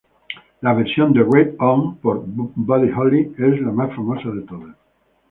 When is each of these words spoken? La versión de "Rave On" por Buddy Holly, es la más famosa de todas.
La 0.61 0.73
versión 0.73 1.13
de 1.13 1.19
"Rave 1.21 1.55
On" 1.59 1.95
por 1.97 2.23
Buddy 2.25 2.89
Holly, 2.89 3.35
es 3.37 3.61
la 3.61 3.71
más 3.71 3.89
famosa 3.95 4.31
de 4.31 4.41
todas. 4.47 4.75